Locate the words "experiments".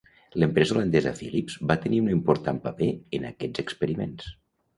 3.67-4.35